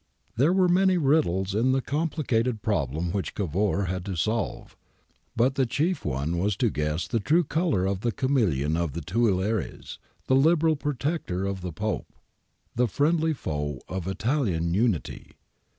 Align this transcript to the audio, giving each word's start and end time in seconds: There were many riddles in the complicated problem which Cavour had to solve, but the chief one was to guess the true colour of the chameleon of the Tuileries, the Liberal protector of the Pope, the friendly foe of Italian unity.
There 0.35 0.51
were 0.51 0.67
many 0.67 0.97
riddles 0.97 1.53
in 1.53 1.73
the 1.73 1.79
complicated 1.81 2.63
problem 2.63 3.11
which 3.11 3.35
Cavour 3.35 3.83
had 3.85 4.03
to 4.05 4.15
solve, 4.15 4.75
but 5.35 5.53
the 5.53 5.67
chief 5.67 6.03
one 6.03 6.39
was 6.39 6.55
to 6.55 6.71
guess 6.71 7.07
the 7.07 7.19
true 7.19 7.43
colour 7.43 7.85
of 7.85 7.99
the 7.99 8.11
chameleon 8.11 8.75
of 8.75 8.93
the 8.93 9.01
Tuileries, 9.01 9.99
the 10.25 10.33
Liberal 10.35 10.75
protector 10.75 11.45
of 11.45 11.61
the 11.61 11.71
Pope, 11.71 12.11
the 12.73 12.87
friendly 12.87 13.33
foe 13.33 13.79
of 13.87 14.07
Italian 14.07 14.73
unity. 14.73 15.33